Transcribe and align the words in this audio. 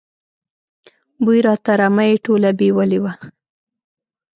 بوی 1.23 1.39
راته، 1.45 1.71
رمه 1.79 2.03
یې 2.09 2.15
ټوله 2.25 2.49
بېولې 2.59 2.99
وه. 3.03 3.13